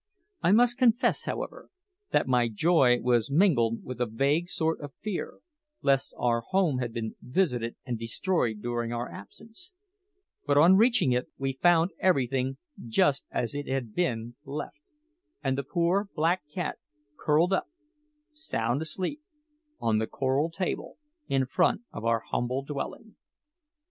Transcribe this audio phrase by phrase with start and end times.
[0.41, 1.69] I must confess, however,
[2.09, 5.41] that my joy was mingled with a vague sort of fear
[5.83, 9.73] lest our home had been visited and destroyed during our absence;
[10.47, 14.81] but on reaching it we found everything just as it had been left,
[15.43, 16.79] and the poor black cat
[17.15, 17.67] curled up,
[18.31, 19.21] sound asleep,
[19.79, 20.97] on the coral table
[21.27, 23.17] in front of our humble dwelling.